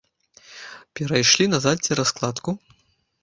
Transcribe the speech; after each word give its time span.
Перайшлі 0.99 1.45
назад 1.53 1.83
цераз 1.87 2.09
кладку. 2.21 2.57